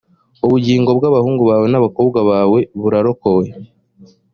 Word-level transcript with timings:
ubugingo 0.45 0.89
bw’ 0.97 1.03
abahungu 1.09 1.43
bawe 1.49 1.65
n 1.69 1.75
‘abakobwa 1.79 2.19
bawe 2.31 2.59
burarokowe. 2.79 3.47